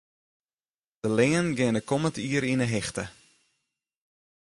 De 1.01 1.09
leanen 1.17 1.55
geane 1.57 1.81
kommend 1.89 2.17
jier 2.27 2.45
yn 2.51 2.63
'e 2.63 2.67
hichte. 2.75 3.03